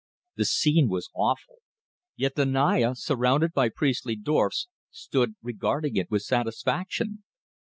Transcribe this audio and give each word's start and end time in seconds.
The 0.35 0.45
scene 0.45 0.89
was 0.89 1.11
awful, 1.13 1.57
yet 2.15 2.33
the 2.33 2.43
Naya, 2.47 2.95
surrounded 2.95 3.53
by 3.53 3.69
priestly 3.69 4.15
dwarfs, 4.15 4.67
stood 4.89 5.35
regarding 5.43 5.95
it 5.95 6.09
with 6.09 6.23
satisfaction. 6.23 7.23